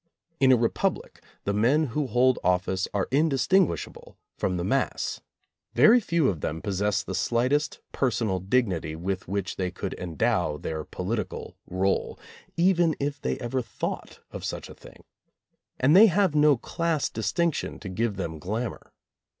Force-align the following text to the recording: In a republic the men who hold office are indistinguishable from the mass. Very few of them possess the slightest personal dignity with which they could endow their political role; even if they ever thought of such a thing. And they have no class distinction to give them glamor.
In 0.39 0.51
a 0.51 0.57
republic 0.57 1.21
the 1.43 1.53
men 1.53 1.83
who 1.93 2.07
hold 2.07 2.39
office 2.43 2.87
are 2.91 3.07
indistinguishable 3.11 4.17
from 4.35 4.57
the 4.57 4.63
mass. 4.63 5.21
Very 5.75 5.99
few 5.99 6.27
of 6.27 6.41
them 6.41 6.59
possess 6.59 7.03
the 7.03 7.13
slightest 7.13 7.81
personal 7.91 8.39
dignity 8.39 8.95
with 8.95 9.27
which 9.27 9.57
they 9.57 9.69
could 9.69 9.93
endow 9.99 10.57
their 10.57 10.83
political 10.83 11.55
role; 11.67 12.17
even 12.57 12.95
if 12.99 13.21
they 13.21 13.37
ever 13.37 13.61
thought 13.61 14.21
of 14.31 14.43
such 14.43 14.69
a 14.71 14.73
thing. 14.73 15.03
And 15.79 15.95
they 15.95 16.07
have 16.07 16.33
no 16.33 16.57
class 16.57 17.07
distinction 17.07 17.77
to 17.81 17.87
give 17.87 18.15
them 18.15 18.39
glamor. 18.39 18.93